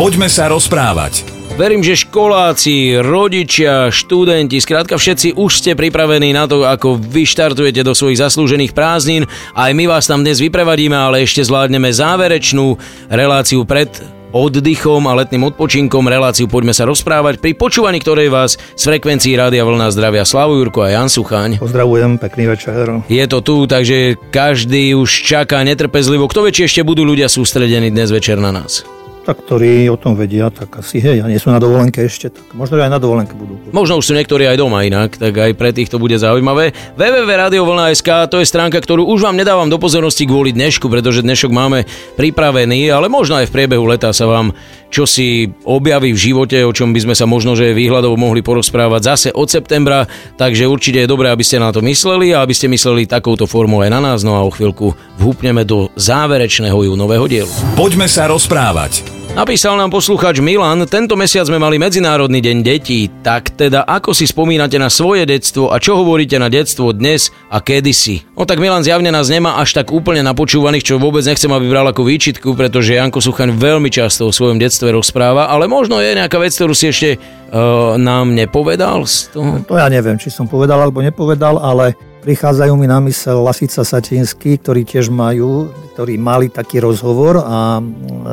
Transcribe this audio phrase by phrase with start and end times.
[0.00, 1.28] Poďme sa rozprávať.
[1.60, 7.84] Verím, že školáci, rodičia, študenti, skrátka všetci už ste pripravení na to, ako vy štartujete
[7.84, 9.28] do svojich zaslúžených prázdnin.
[9.52, 12.80] Aj my vás tam dnes vyprevadíme, ale ešte zvládneme záverečnú
[13.12, 13.92] reláciu pred
[14.32, 16.08] oddychom a letným odpočinkom.
[16.08, 20.80] Reláciu poďme sa rozprávať, pri počúvaní ktorej vás z frekvencií Rádia Vlna zdravia Slavu Jurko
[20.80, 21.60] a Jan Suchaň.
[21.60, 23.04] Pozdravujem, pekný večer.
[23.04, 26.24] Je to tu, takže každý už čaká netrpezlivo.
[26.24, 28.80] Kto vie, či ešte budú ľudia sústredení dnes večer na nás?
[29.30, 32.50] Tak ktorí o tom vedia, tak asi hej, a nie sú na dovolenke ešte, tak
[32.50, 33.62] možno aj na dovolenke budú.
[33.70, 36.74] Možno už sú niektorí aj doma inak, tak aj pre tých to bude zaujímavé.
[36.98, 41.86] www.radiovlna.sk to je stránka, ktorú už vám nedávam do pozornosti kvôli dnešku, pretože dnešok máme
[42.18, 44.50] pripravený, ale možno aj v priebehu leta sa vám
[44.90, 49.00] čo si objaví v živote, o čom by sme sa možno že výhľadov mohli porozprávať
[49.06, 52.66] zase od septembra, takže určite je dobré, aby ste na to mysleli a aby ste
[52.66, 57.52] mysleli takouto formou aj na nás, no a o chvíľku vhúpneme do záverečného júnového dielu.
[57.78, 59.19] Poďme sa rozprávať.
[59.30, 64.26] Napísal nám posluchač Milan, tento mesiac sme mali Medzinárodný deň detí, tak teda ako si
[64.26, 68.26] spomínate na svoje detstvo a čo hovoríte na detstvo dnes a kedysi?
[68.34, 71.86] No tak Milan zjavne nás nemá až tak úplne napočúvaných, čo vôbec nechcem, aby bral
[71.86, 76.42] ako výčitku, pretože Janko Suchaň veľmi často o svojom detstve rozpráva, ale možno je nejaká
[76.42, 79.62] vec, ktorú si ešte uh, nám nepovedal z toho?
[79.62, 84.60] To ja neviem, či som povedal alebo nepovedal, ale Prichádzajú mi na mysel Lasica Satinský,
[84.60, 87.80] ktorí tiež majú, ktorí mali taký rozhovor a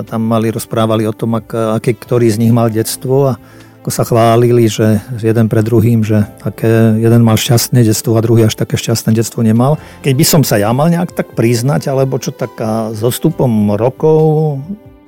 [0.04, 3.40] tam mali, rozprávali o tom, ak, aké ktorý z nich mal detstvo a
[3.80, 8.52] ako sa chválili, že jeden pre druhým, že aké jeden mal šťastné detstvo a druhý
[8.52, 9.80] až také šťastné detstvo nemal.
[10.04, 12.60] Keď by som sa ja mal nejak tak priznať, alebo čo tak
[12.92, 14.20] s ostupom rokov,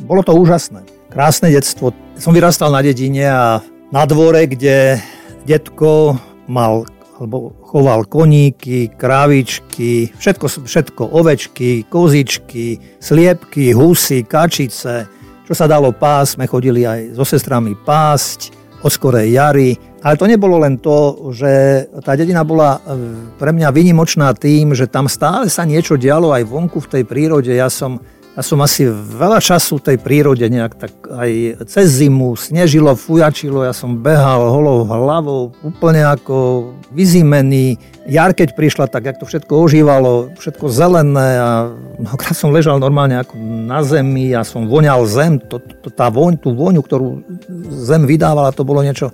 [0.08, 0.88] bolo to úžasné.
[1.12, 1.92] Krásne detstvo.
[2.16, 3.60] Som vyrastal na dedine a
[3.92, 5.04] na dvore, kde
[5.44, 6.16] detko
[6.48, 6.88] mal
[7.20, 15.03] alebo choval koníky, krávičky, všetko, všetko, ovečky, kozičky, sliepky, husy, kačice,
[15.44, 19.76] čo sa dalo pásť, sme chodili aj so sestrami pásť od skorej jary.
[20.00, 22.95] Ale to nebolo len to, že tá dedina bola e,
[23.36, 27.52] pre mňa vynimočná tým, že tam stále sa niečo dialo aj vonku v tej prírode.
[27.52, 27.99] Ja som
[28.38, 33.73] ja som asi veľa času tej prírode nejak tak aj cez zimu snežilo, fujačilo, ja
[33.73, 37.82] som behal holou hlavou, úplne ako vyzimený.
[38.06, 43.18] Jar keď prišla, tak jak to všetko ožívalo, všetko zelené a mnohokrát som ležal normálne
[43.18, 43.34] ako
[43.66, 47.26] na zemi, ja som voňal zem, to, to, tá voň, tú voňu, ktorú
[47.76, 49.10] zem vydávala, to bolo niečo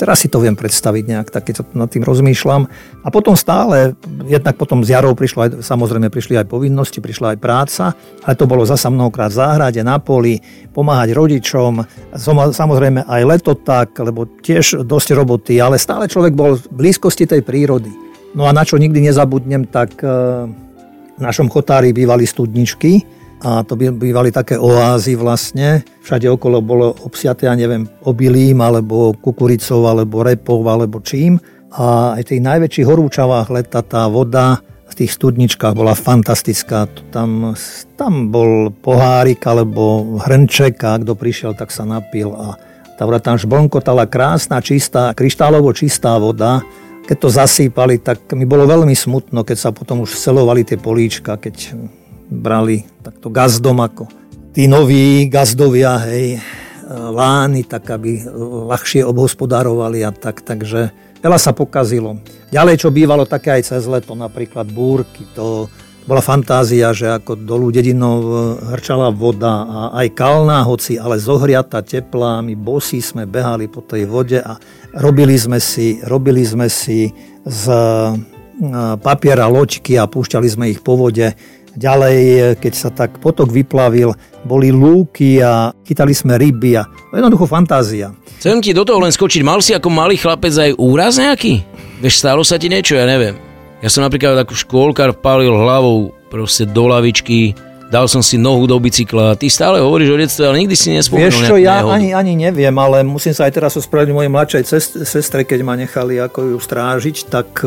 [0.00, 2.64] Teraz si to viem predstaviť nejak, tak keď nad tým rozmýšľam.
[3.04, 3.92] A potom stále,
[4.24, 7.92] jednak potom z jarou prišlo aj, samozrejme prišli aj povinnosti, prišla aj práca,
[8.24, 10.40] ale to bolo zasa mnohokrát v záhrade, na poli,
[10.72, 11.84] pomáhať rodičom,
[12.16, 17.44] samozrejme aj leto tak, lebo tiež dosť roboty, ale stále človek bol v blízkosti tej
[17.44, 17.92] prírody.
[18.32, 20.08] No a na čo nikdy nezabudnem, tak e,
[21.12, 25.80] v našom chotári bývali studničky, a to bývali také oázy vlastne.
[26.04, 31.40] Všade okolo bolo obsiaté, ja neviem, obilím, alebo kukuricou, alebo repou, alebo čím.
[31.72, 36.90] A aj v tých najväčších horúčavách leta tá voda v tých studničkách bola fantastická.
[37.14, 37.54] Tam,
[37.94, 42.34] tam bol pohárik alebo hrnček a kto prišiel, tak sa napil.
[42.34, 42.58] A
[42.98, 46.60] tá voda tam žblnkotala krásna, čistá, kryštálovo čistá voda.
[47.06, 51.38] Keď to zasýpali, tak mi bolo veľmi smutno, keď sa potom už celovali tie políčka,
[51.38, 51.72] keď
[52.30, 52.86] brali
[53.20, 54.08] takto gazdom ako
[54.56, 56.40] tí noví gazdovia, hej,
[56.88, 58.24] lány, tak aby
[58.64, 60.88] ľahšie obhospodárovali a tak, takže
[61.20, 62.16] veľa sa pokazilo.
[62.48, 65.68] Ďalej, čo bývalo také aj cez leto, napríklad búrky, to
[66.08, 72.40] bola fantázia, že ako dolu dedinou hrčala voda a aj kalná, hoci ale zohriata, teplá,
[72.40, 74.56] my bosí sme behali po tej vode a
[74.96, 77.12] robili sme si, robili sme si
[77.44, 77.64] z
[79.00, 81.32] papiera loďky a púšťali sme ich po vode
[81.80, 82.16] Ďalej,
[82.60, 84.12] keď sa tak potok vyplavil,
[84.44, 88.12] boli lúky a chytali sme ryby a jednoducho fantázia.
[88.36, 91.64] Chcem ti do toho len skočiť, mal si ako malý chlapec aj úraz nejaký?
[92.04, 93.32] Vieš, stalo sa ti niečo, ja neviem.
[93.80, 97.56] Ja som napríklad ako škôlkar palil hlavou proste do lavičky,
[97.88, 99.40] dal som si nohu do bicykla.
[99.40, 102.76] Ty stále hovoríš o detstve, ale nikdy si nespomenul Vieš čo, ja ani, ani neviem,
[102.76, 104.62] ale musím sa aj teraz ospravedlniť mojej mladšej
[105.08, 107.64] sestre, keď ma nechali ako ju strážiť, tak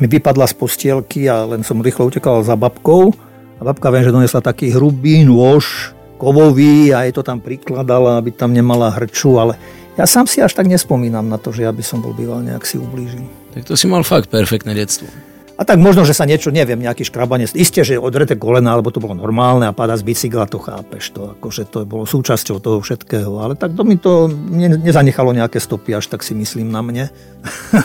[0.00, 3.14] mi vypadla z postielky a len som rýchlo utekal za babkou.
[3.58, 8.34] A babka viem, že donesla taký hrubý nôž, kovový a jej to tam prikladala, aby
[8.34, 9.54] tam nemala hrču, ale
[9.94, 12.66] ja sám si až tak nespomínam na to, že ja by som bol býval nejak
[12.66, 13.22] si ublížil.
[13.54, 15.06] Tak to si mal fakt perfektné detstvo.
[15.54, 17.54] A tak možno, že sa niečo, neviem, nejaký škrabanec.
[17.54, 21.14] Isté, že odrete kolena, alebo to bolo normálne a páda z bicykla, to chápeš.
[21.14, 23.38] To, akože to bolo súčasťou toho všetkého.
[23.38, 27.06] Ale tak to mi to ne, nezanechalo nejaké stopy, až tak si myslím na mne.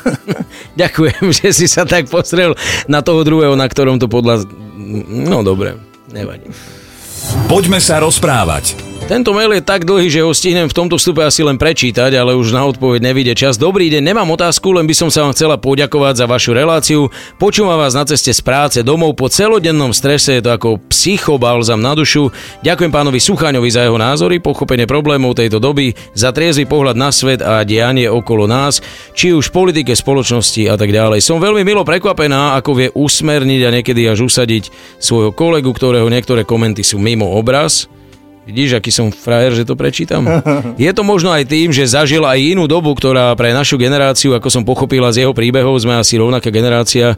[0.81, 2.57] Ďakujem, že si sa tak pozrel
[2.89, 4.50] na toho druhého, na ktorom to podľa...
[5.30, 5.77] No dobre,
[6.10, 6.50] nevadí.
[7.50, 8.78] Poďme sa rozprávať.
[9.10, 12.38] Tento mail je tak dlhý, že ho stihnem v tomto vstupe asi len prečítať, ale
[12.38, 13.57] už na odpoveď nevíde čas.
[13.57, 17.10] Dobrý deň, nemám otázku, len by som sa vám chcela poďakovať za vašu reláciu.
[17.42, 21.98] Počúvam vás na ceste z práce domov po celodennom strese, je to ako psychobalzam na
[21.98, 22.30] dušu.
[22.62, 27.42] Ďakujem pánovi Suchaňovi za jeho názory, pochopenie problémov tejto doby, za triezvy pohľad na svet
[27.42, 28.78] a dianie okolo nás,
[29.18, 31.25] či už v politike, spoločnosti a tak ďalej.
[31.25, 34.69] Som veľmi milo prekvapená, ako vie usmerniť a niekedy až usadiť
[35.02, 37.88] svojho kolegu, ktorého niektoré komenty sú mimo obraz.
[38.50, 40.25] Vidíš, aký som frajer, že to prečítam?
[40.81, 44.50] Je to možno aj tým, že zažil aj inú dobu, ktorá pre našu generáciu, ako
[44.50, 47.13] som pochopila z jeho príbehov, sme asi rovnaká generácia.
[47.13, 47.18] E,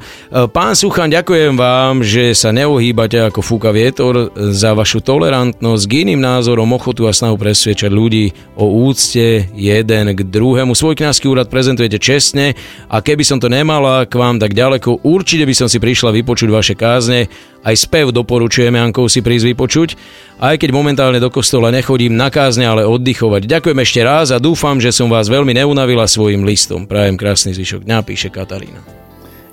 [0.51, 6.19] pán Suchan, ďakujem vám, že sa neohýbate ako fúka vietor za vašu tolerantnosť k iným
[6.19, 10.75] názorom, ochotu a snahu presviečať ľudí o úcte jeden k druhému.
[10.75, 12.59] Svoj kňazský úrad prezentujete čestne
[12.91, 16.50] a keby som to nemala k vám tak ďaleko, určite by som si prišla vypočuť
[16.51, 17.31] vaše kázne.
[17.62, 19.90] Aj spev doporučujeme Jankov si prísť vypočuť
[20.42, 23.46] aj keď momentálne do kostola nechodím na kázne, ale oddychovať.
[23.46, 26.90] Ďakujem ešte raz a dúfam, že som vás veľmi neunavila svojim listom.
[26.90, 28.81] Prajem krásny zvyšok dňa, píše Katarína.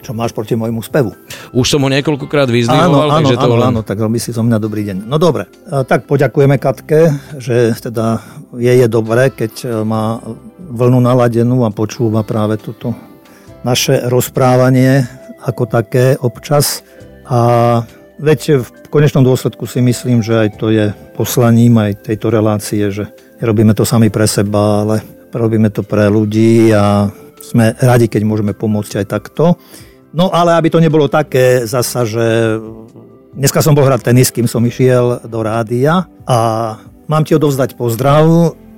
[0.00, 1.12] Čo máš proti môjmu spevu?
[1.52, 3.68] Už som ho niekoľkokrát vyzdvihoval, áno, takže áno, to len...
[3.68, 5.04] áno, tak robí si zo mňa dobrý deň.
[5.04, 8.24] No dobre, tak poďakujeme Katke, že teda
[8.56, 10.24] je, je dobré, keď má
[10.56, 12.96] vlnu naladenú a počúva práve toto
[13.60, 15.04] naše rozprávanie
[15.44, 16.80] ako také občas.
[17.28, 17.84] A
[18.18, 23.06] Veď v konečnom dôsledku si myslím, že aj to je poslaním aj tejto relácie, že
[23.38, 28.58] nerobíme to sami pre seba, ale robíme to pre ľudí a sme radi, keď môžeme
[28.58, 29.54] pomôcť aj takto.
[30.10, 32.58] No ale aby to nebolo také zasa, že
[33.38, 36.38] dneska som bol hrať tenis, kým som išiel do rádia a
[37.06, 38.26] mám ti odovzdať pozdrav.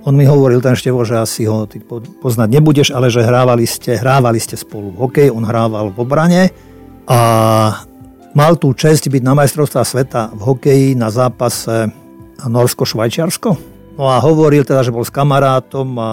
[0.05, 1.81] On mi hovoril ten števo, že asi ho ty
[2.21, 6.43] poznať nebudeš, ale že hrávali ste, hrávali ste spolu hokej, on hrával v obrane
[7.09, 7.21] a
[8.35, 11.91] mal tú čest byť na majstrovstvá sveta v hokeji na zápase
[12.41, 13.51] Norsko-Švajčiarsko.
[13.99, 16.11] No a hovoril teda, že bol s kamarátom a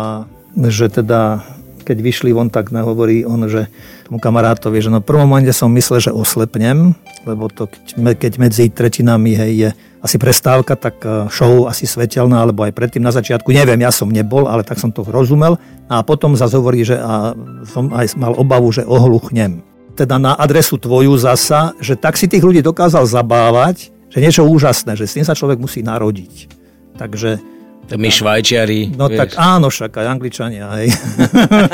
[0.68, 1.46] že teda
[1.88, 3.72] keď vyšli von, tak hovorí on, že
[4.04, 6.92] tomu kamarátovi, že no prvom momente som myslel, že oslepnem,
[7.24, 9.69] lebo to keď medzi tretinami hej, je
[10.04, 14.12] asi prestávka, tak e, show asi svetelná, alebo aj predtým na začiatku, neviem, ja som
[14.12, 15.56] nebol, ale tak som to rozumel.
[15.88, 17.31] A potom zase hovorí, že a
[17.64, 19.64] som aj mal obavu, že ohluchnem
[19.97, 24.94] teda na adresu tvoju zasa, že tak si tých ľudí dokázal zabávať, že niečo úžasné,
[24.94, 26.53] že s tým sa človek musí narodiť.
[27.01, 27.41] Takže...
[27.88, 28.99] To my švajčiari.
[28.99, 29.17] No vieš.
[29.17, 30.91] tak áno, však aj angličania, hej.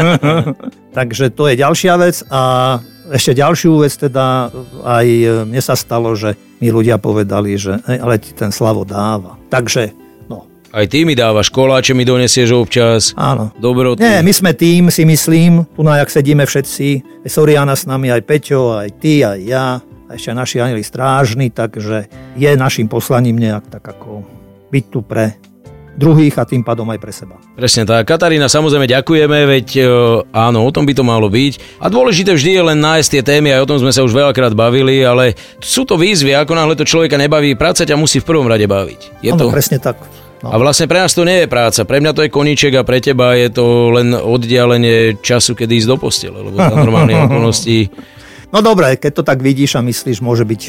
[0.98, 2.42] Takže to je ďalšia vec a
[3.10, 4.54] ešte ďalšiu vec teda
[4.86, 5.08] aj
[5.50, 9.42] mne sa stalo, že mi ľudia povedali, že ale ti ten Slavo dáva.
[9.50, 10.03] Takže
[10.74, 13.14] aj ty mi dávaš koláče, mi donesieš občas.
[13.14, 13.54] Áno.
[13.62, 14.02] Dobrotu.
[14.02, 18.26] Nie, my sme tým, si myslím, tu na jak sedíme všetci, Soriana s nami, aj
[18.26, 19.68] Peťo, aj ty, aj ja,
[20.10, 24.26] a ešte naši anieli strážni, takže je našim poslaním nejak tak ako
[24.74, 25.38] byť tu pre
[25.94, 27.38] druhých a tým pádom aj pre seba.
[27.54, 28.10] Presne tak.
[28.10, 29.82] Katarína, samozrejme ďakujeme, veď e,
[30.34, 31.78] áno, o tom by to malo byť.
[31.78, 34.58] A dôležité vždy je len nájsť tie témy, aj o tom sme sa už veľakrát
[34.58, 38.50] bavili, ale sú to výzvy, ako náhle to človeka nebaví, práca ťa musí v prvom
[38.50, 39.22] rade baviť.
[39.22, 39.54] Je ano, to...
[39.54, 40.02] presne tak.
[40.44, 40.52] No.
[40.52, 41.88] A vlastne pre nás to nie je práca.
[41.88, 45.88] Pre mňa to je koníček a pre teba je to len oddialenie času, kedy ísť
[45.88, 47.88] do postele, lebo za normálne okolnosti...
[48.52, 50.62] No dobre, keď to tak vidíš a myslíš, môže byť.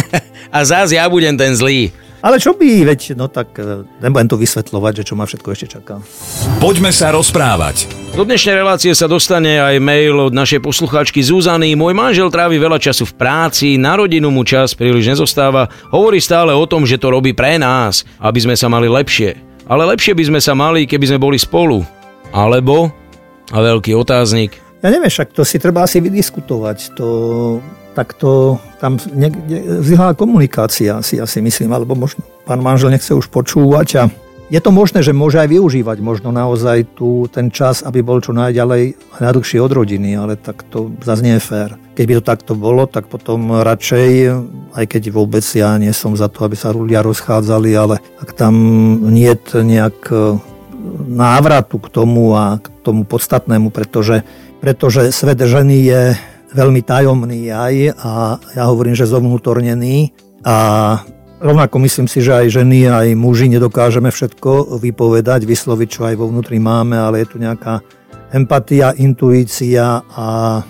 [0.56, 1.92] a zás ja budem ten zlý.
[2.18, 5.66] Ale čo by, veď, no tak e, nebudem to vysvetľovať, že čo ma všetko ešte
[5.78, 6.02] čaká.
[6.58, 7.86] Poďme sa rozprávať.
[8.18, 11.78] Do dnešnej relácie sa dostane aj mail od našej poslucháčky Zuzany.
[11.78, 15.70] Môj manžel trávi veľa času v práci, na rodinu mu čas príliš nezostáva.
[15.94, 19.38] Hovorí stále o tom, že to robí pre nás, aby sme sa mali lepšie.
[19.70, 21.86] Ale lepšie by sme sa mali, keby sme boli spolu.
[22.34, 22.90] Alebo,
[23.54, 26.94] a veľký otáznik, ja neviem, však to si treba asi vydiskutovať.
[27.02, 27.06] To,
[27.98, 33.26] tak to tam niekde zlyhala komunikácia, si asi myslím, alebo možno pán manžel nechce už
[33.26, 34.02] počúvať a
[34.48, 38.32] je to možné, že môže aj využívať možno naozaj tu ten čas, aby bol čo
[38.32, 41.70] najďalej najdlhšie od rodiny, ale tak to zase nie je fér.
[41.98, 44.10] Keď by to takto bolo, tak potom radšej,
[44.72, 48.54] aj keď vôbec ja nie som za to, aby sa ľudia rozchádzali, ale ak tam
[49.10, 50.40] nie je nejak e,
[51.12, 54.24] návratu k tomu a k tomu podstatnému, pretože,
[54.64, 56.02] pretože svet ženy je
[56.52, 58.10] veľmi tajomný aj a
[58.56, 60.12] ja hovorím, že zovnútornený.
[60.46, 60.56] A
[61.42, 66.30] rovnako myslím si, že aj ženy, aj muži nedokážeme všetko vypovedať, vysloviť, čo aj vo
[66.30, 67.82] vnútri máme, ale je tu nejaká
[68.32, 70.60] empatia, intuícia a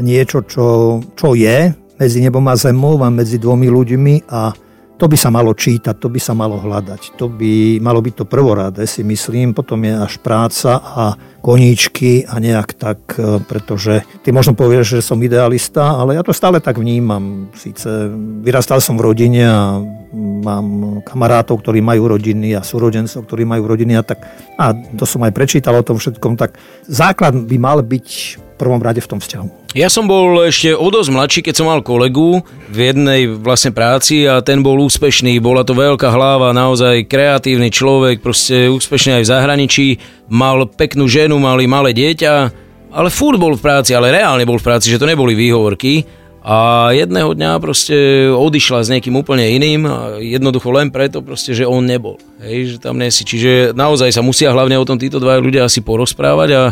[0.00, 4.52] niečo, čo, čo je medzi nebom a zemou a medzi dvomi ľuďmi a
[4.96, 8.24] to by sa malo čítať, to by sa malo hľadať, to by malo byť to
[8.24, 11.04] prvoráde, si myslím, potom je až práca a
[11.44, 16.32] koníčky a nejak tak, e, pretože ty možno povieš, že som idealista, ale ja to
[16.32, 17.52] stále tak vnímam.
[17.54, 18.08] Síce
[18.40, 19.78] vyrastal som v rodine a
[20.16, 24.24] mám kamarátov, ktorí majú rodiny a súrodencov, ktorí majú rodiny a tak,
[24.56, 26.56] a to som aj prečítal o tom všetkom, tak
[26.88, 29.76] základ by mal byť prvom rade v tom vzťahu.
[29.76, 32.40] Ja som bol ešte o dosť mladší, keď som mal kolegu
[32.72, 38.24] v jednej vlastne práci a ten bol úspešný, bola to veľká hlava, naozaj kreatívny človek,
[38.24, 39.86] proste úspešný aj v zahraničí,
[40.32, 42.32] mal peknú ženu, mali malé dieťa,
[42.96, 46.94] ale furt bol v práci, ale reálne bol v práci, že to neboli výhovorky a
[46.94, 49.82] jedného dňa proste odišla s niekým úplne iným
[50.22, 52.22] jednoducho len preto proste, že on nebol.
[52.38, 53.26] Hej, že tam nesi.
[53.26, 56.62] Čiže naozaj sa musia hlavne o tom títo dva ľudia asi porozprávať a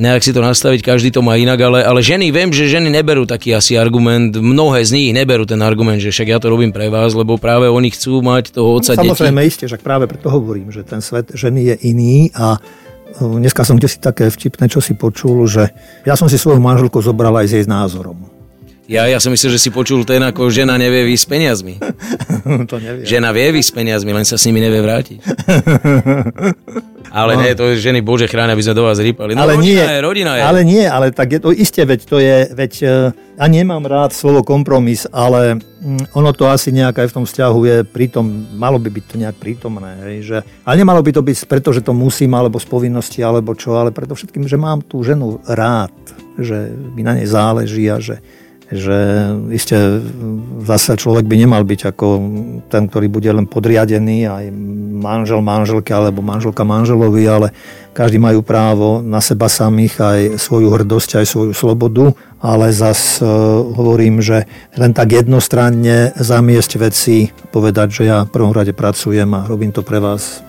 [0.00, 3.28] nejak si to nastaviť, každý to má inak, ale, ale ženy, viem, že ženy neberú
[3.28, 6.88] taký asi argument, mnohé z nich neberú ten argument, že však ja to robím pre
[6.88, 9.52] vás, lebo práve oni chcú mať toho otca no, Samozrejme, deti.
[9.52, 13.76] isté, však práve preto hovorím, že ten svet ženy je iný a e, Dneska som
[13.76, 15.68] kde si také vtipné, čo si počul, že
[16.08, 18.27] ja som si svoju manželku zobral aj s jej názorom.
[18.88, 21.74] Ja, ja som myslel, že si počul ten, ako žena nevie výsť s peniazmi.
[22.72, 23.04] to neviem.
[23.04, 25.20] Žena vie výsť s peniazmi, len sa s nimi nevie vrátiť.
[27.12, 27.40] Ale no.
[27.44, 29.36] nie, to je ženy, bože chráň, aby sme do vás rýpali.
[29.36, 30.42] No, ale rodina nie, je, rodina je.
[30.44, 32.72] Ale nie, ale tak je to isté, veď to je, veď
[33.36, 37.60] ja nemám rád slovo kompromis, ale mm, ono to asi nejak aj v tom vzťahu
[37.64, 38.24] je prítom,
[38.56, 41.84] malo by byť to nejak prítomné, hej, že, ale nemalo by to byť preto, že
[41.84, 45.92] to musím, alebo z povinnosti, alebo čo, ale preto všetkým, že mám tú ženu rád,
[46.40, 48.20] že mi na nej záleží a že
[48.68, 48.98] že
[49.48, 50.04] iste
[50.60, 52.06] zase človek by nemal byť ako
[52.68, 54.44] ten, ktorý bude len podriadený aj
[54.98, 57.48] manžel manželke alebo manželka manželovi, ale
[57.96, 63.26] každý majú právo na seba samých aj svoju hrdosť, aj svoju slobodu, ale zas uh,
[63.74, 64.44] hovorím, že
[64.76, 69.80] len tak jednostranne zamiesť veci, povedať, že ja v prvom rade pracujem a robím to
[69.80, 70.44] pre vás.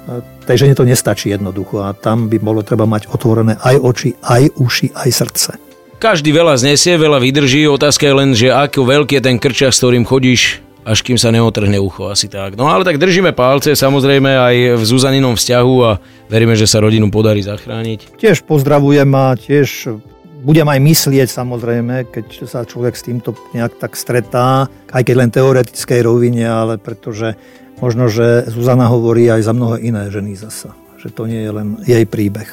[0.45, 4.87] žene to nestačí jednoducho a tam by bolo treba mať otvorené aj oči, aj uši,
[4.93, 5.68] aj srdce.
[5.99, 9.83] Každý veľa znesie, veľa vydrží, otázka je len, že ako veľký je ten krčas, s
[9.83, 12.55] ktorým chodíš, až kým sa neotrhne ucho, asi tak.
[12.55, 15.99] No ale tak držíme palce, samozrejme aj v Zuzaninom vzťahu a
[16.31, 18.15] veríme, že sa rodinu podarí zachrániť.
[18.15, 19.99] Tiež pozdravujem a tiež
[20.39, 25.35] budem aj myslieť samozrejme, keď sa človek s týmto nejak tak stretá, aj keď len
[25.35, 27.35] teoretickej rovine, ale pretože
[27.83, 30.78] možno, že Zuzana hovorí aj za mnoho iné ženy zasa.
[30.99, 32.51] Že to nie je len jej príbeh.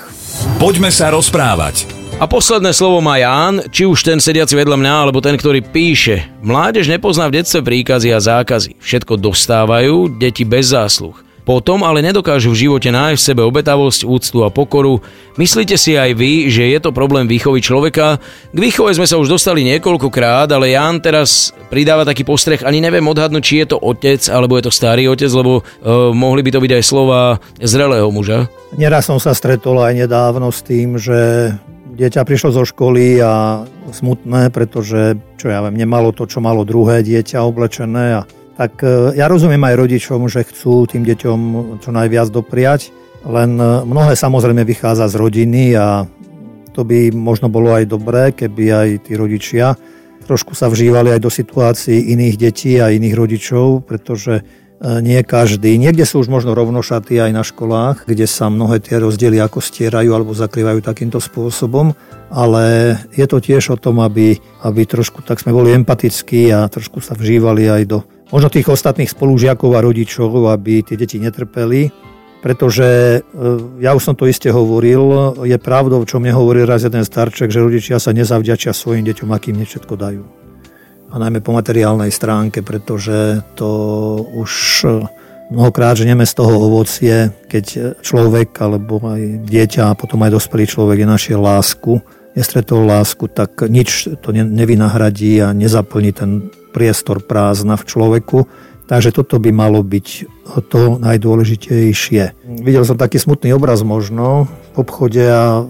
[0.63, 1.83] Poďme sa rozprávať.
[2.23, 6.31] A posledné slovo má Ján, či už ten sediaci vedľa mňa, alebo ten, ktorý píše.
[6.47, 8.79] Mládež nepozná v detstve príkazy a zákazy.
[8.79, 11.26] Všetko dostávajú, deti bez zásluh.
[11.47, 14.99] Potom ale nedokážu v živote nájsť v sebe obetavosť, úctu a pokoru.
[15.39, 18.19] Myslíte si aj vy, že je to problém výchovy človeka?
[18.51, 23.07] K výchove sme sa už dostali niekoľkokrát, ale Jan teraz pridáva taký postreh, ani neviem
[23.07, 26.59] odhadnúť, či je to otec, alebo je to starý otec, lebo uh, mohli by to
[26.59, 28.51] byť aj slova zrelého muža.
[28.75, 31.55] Neraz som sa stretol aj nedávno s tým, že
[31.97, 33.63] dieťa prišlo zo školy a
[33.95, 38.21] smutné, pretože, čo ja viem, nemalo to, čo malo druhé dieťa oblečené.
[38.21, 38.23] A,
[38.57, 41.39] tak e, ja rozumiem aj rodičom, že chcú tým deťom
[41.81, 42.91] čo najviac dopriať,
[43.29, 46.09] len e, mnohé samozrejme vychádza z rodiny a
[46.73, 49.77] to by možno bolo aj dobré, keby aj tí rodičia
[50.27, 54.43] trošku sa vžívali aj do situácií iných detí a iných rodičov, pretože
[54.77, 55.81] E, nie každý.
[55.81, 60.13] Niekde sú už možno rovnošaty aj na školách, kde sa mnohé tie rozdiely ako stierajú
[60.13, 61.97] alebo zakrývajú takýmto spôsobom,
[62.29, 64.37] ale je to tiež o tom, aby,
[64.69, 67.99] aby trošku tak sme boli empatickí a trošku sa vžívali aj do
[68.31, 71.91] možno tých ostatných spolužiakov a rodičov, aby tie deti netrpeli,
[72.43, 73.21] pretože e,
[73.83, 77.63] ja už som to iste hovoril, je pravdou, čo mne hovorí raz jeden starček, že
[77.63, 80.25] rodičia sa nezavďačia svojim deťom, akým všetko dajú.
[81.11, 83.71] A najmä po materiálnej stránke, pretože to
[84.35, 84.53] už
[84.87, 84.91] eh,
[85.55, 91.07] mnohokrát ženieme z toho ovocie, keď človek alebo aj dieťa a potom aj dospelý človek
[91.07, 92.03] je našiel lásku,
[92.37, 98.39] nestretol lásku, tak nič to nevynahradí a nezaplní ten priestor prázdna v človeku.
[98.87, 100.09] Takže toto by malo byť
[100.71, 102.47] to najdôležitejšie.
[102.63, 105.67] Videl som taký smutný obraz možno v obchode a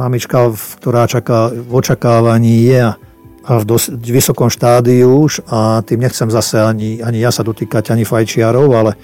[0.00, 2.80] mamička, ktorá čaká, v očakávaní je
[3.46, 7.92] a v dosť vysokom štádiu už a tým nechcem zase ani, ani ja sa dotýkať,
[7.92, 8.96] ani fajčiarov, ale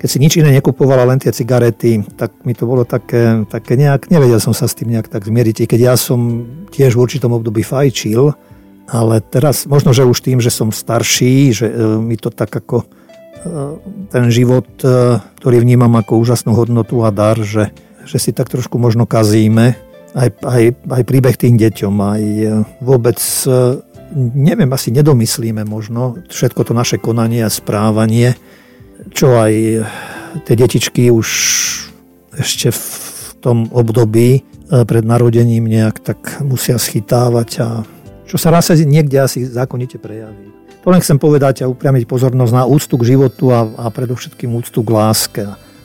[0.00, 4.08] keď si nič iné nekupovala, len tie cigarety, tak mi to bolo také, také nejak,
[4.08, 7.32] nevedel som sa s tým nejak tak zmieriť, i keď ja som tiež v určitom
[7.32, 8.34] období fajčil,
[8.84, 12.84] ale teraz možno, že už tým, že som starší, že e, mi to tak ako
[12.84, 12.86] e,
[14.12, 17.72] ten život, e, ktorý vnímam ako úžasnú hodnotu a dar, že,
[18.04, 19.76] že si tak trošku možno kazíme,
[20.12, 22.22] aj, aj, aj príbeh tým deťom, aj
[22.78, 23.18] vôbec,
[24.14, 28.38] neviem, asi nedomyslíme možno všetko to naše konanie a správanie,
[29.10, 29.82] čo aj
[30.46, 31.28] tie detičky už
[32.38, 32.86] ešte v
[33.42, 37.82] tom období pred narodením nejak tak musia schytávať a
[38.24, 40.50] čo sa raz niekde asi zákonite prejaví.
[40.84, 44.84] To len chcem povedať a upriamiť pozornosť na úctu k životu a, a predovšetkým úctu
[44.84, 45.44] k láske.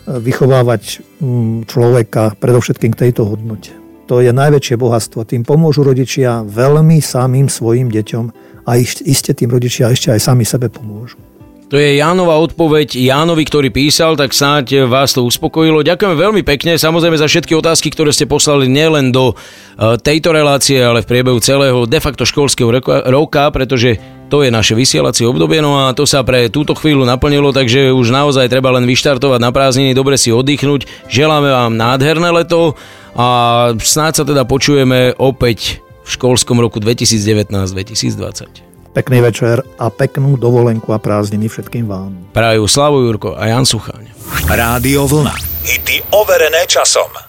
[0.09, 3.71] Vychovávať mm, človeka predovšetkým k tejto hodnote.
[4.09, 5.23] To je najväčšie bohatstvo.
[5.23, 8.25] Tým pomôžu rodičia veľmi samým svojim deťom
[8.65, 11.28] a iste tým rodičia ešte aj sami sebe pomôžu.
[11.69, 15.85] To je Jánova odpoveď Jánovi, ktorý písal, tak snáď vás to uspokojilo.
[15.85, 19.37] Ďakujem veľmi pekne, samozrejme za všetky otázky, ktoré ste poslali nielen do
[19.77, 22.73] e, tejto relácie, ale v priebehu celého de facto školského
[23.05, 24.01] roka, pretože
[24.33, 28.09] to je naše vysielacie obdobie, no a to sa pre túto chvíľu naplnilo, takže už
[28.09, 30.89] naozaj treba len vyštartovať na prázdniny, dobre si oddychnúť.
[31.05, 32.73] Želáme vám nádherné leto
[33.13, 33.27] a
[33.77, 38.68] snáď sa teda počujeme opäť v školskom roku 2019-2020.
[38.99, 42.35] Pekný večer a peknú dovolenku a prázdniny všetkým vám.
[42.35, 44.11] Prajú Slavu Jurko a Jan Sucháň.
[44.43, 45.39] Rádio Vlna.
[45.63, 47.28] Hity overené časom.